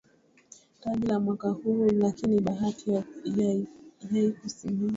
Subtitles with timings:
[0.83, 2.91] taji la mwaka huu lakini bahati
[4.11, 4.89] yaikusimama